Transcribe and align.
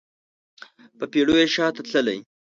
په 0.97 1.05
پیړیو 1.11 1.51
شاته 1.55 1.81
تللی 1.89 2.19